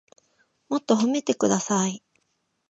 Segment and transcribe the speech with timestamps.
[0.67, 2.01] もっと褒めてください